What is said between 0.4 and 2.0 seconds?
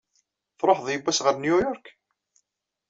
Tṛuḥeḍ yewwas ɣer New York?